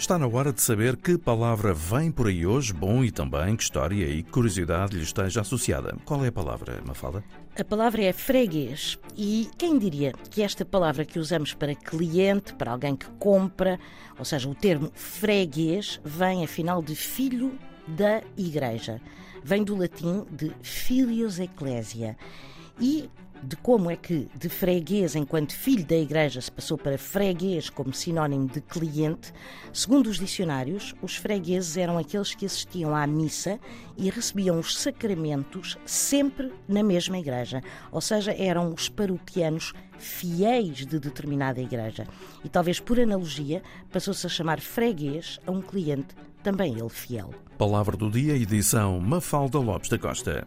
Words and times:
Está 0.00 0.18
na 0.18 0.26
hora 0.26 0.50
de 0.50 0.62
saber 0.62 0.96
que 0.96 1.18
palavra 1.18 1.74
vem 1.74 2.10
por 2.10 2.26
aí 2.26 2.46
hoje, 2.46 2.72
bom 2.72 3.04
e 3.04 3.10
também 3.10 3.54
que 3.54 3.62
história 3.62 4.06
e 4.06 4.22
curiosidade 4.22 4.96
lhe 4.96 5.02
esteja 5.02 5.42
associada. 5.42 5.94
Qual 6.06 6.24
é 6.24 6.28
a 6.28 6.32
palavra, 6.32 6.80
Mafalda? 6.86 7.22
A 7.54 7.62
palavra 7.62 8.04
é 8.04 8.10
freguês 8.10 8.98
e 9.14 9.50
quem 9.58 9.78
diria 9.78 10.14
que 10.30 10.42
esta 10.42 10.64
palavra 10.64 11.04
que 11.04 11.18
usamos 11.18 11.52
para 11.52 11.74
cliente, 11.74 12.54
para 12.54 12.72
alguém 12.72 12.96
que 12.96 13.10
compra, 13.18 13.78
ou 14.18 14.24
seja, 14.24 14.48
o 14.48 14.54
termo 14.54 14.90
freguês, 14.94 16.00
vem 16.02 16.42
afinal 16.44 16.82
de 16.82 16.96
filho 16.96 17.58
da 17.86 18.22
igreja. 18.38 19.02
Vem 19.44 19.62
do 19.62 19.76
latim 19.76 20.24
de 20.30 20.50
filius 20.62 21.38
ecclesia 21.38 22.16
e 22.80 23.10
de 23.42 23.56
como 23.56 23.90
é 23.90 23.96
que 23.96 24.28
de 24.38 24.48
freguês 24.48 25.16
enquanto 25.16 25.54
filho 25.54 25.84
da 25.84 25.96
igreja 25.96 26.40
se 26.40 26.52
passou 26.52 26.76
para 26.76 26.98
freguês 26.98 27.70
como 27.70 27.92
sinónimo 27.92 28.46
de 28.46 28.60
cliente, 28.60 29.32
segundo 29.72 30.08
os 30.08 30.18
dicionários, 30.18 30.94
os 31.00 31.16
fregueses 31.16 31.76
eram 31.76 31.96
aqueles 31.96 32.34
que 32.34 32.44
assistiam 32.44 32.94
à 32.94 33.06
missa 33.06 33.58
e 33.96 34.10
recebiam 34.10 34.58
os 34.58 34.76
sacramentos 34.76 35.78
sempre 35.86 36.52
na 36.68 36.82
mesma 36.82 37.18
igreja, 37.18 37.62
ou 37.90 38.00
seja, 38.00 38.32
eram 38.32 38.74
os 38.74 38.88
paroquianos 38.88 39.72
fiéis 39.98 40.86
de 40.86 40.98
determinada 40.98 41.60
igreja. 41.60 42.06
E 42.44 42.48
talvez 42.48 42.80
por 42.80 42.98
analogia 42.98 43.62
passou-se 43.90 44.26
a 44.26 44.30
chamar 44.30 44.60
freguês 44.60 45.38
a 45.46 45.50
um 45.50 45.62
cliente 45.62 46.14
também 46.42 46.78
ele 46.78 46.88
fiel. 46.88 47.30
Palavra 47.58 47.96
do 47.96 48.10
dia, 48.10 48.34
edição 48.34 48.98
Mafalda 48.98 49.58
Lopes 49.58 49.90
da 49.90 49.98
Costa. 49.98 50.46